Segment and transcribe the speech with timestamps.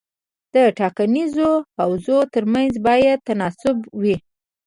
[0.53, 4.15] د ټاکنیزو حوزو ترمنځ باید تناسب وي.